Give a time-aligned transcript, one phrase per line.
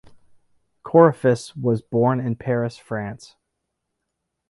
[0.83, 3.35] Corraface was born in Paris, France.